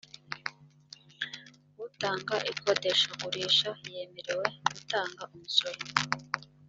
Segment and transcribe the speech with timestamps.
[1.85, 5.79] utanga ikodeshagurisha yemerewe gutanga umusoro